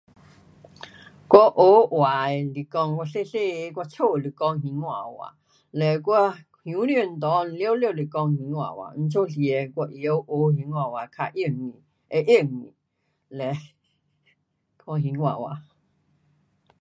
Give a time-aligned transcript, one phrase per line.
[1.29, 5.37] 我学话的是讲我小小个，我家是讲兴华话，
[5.69, 7.19] 嘞我乡村内全
[7.79, 11.73] 部是讲兴华话，所以是的我会晓讲兴华话较容易，
[12.11, 12.73] 会容易。
[13.35, 13.53] 嘞
[14.83, 15.61] 看兴华话。